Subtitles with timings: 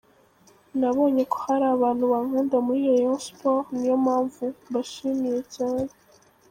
[0.79, 5.89] Nabonye ko hari abantu bankunda muri Rayon Sports niyo mpamvu mbashimiye cyane.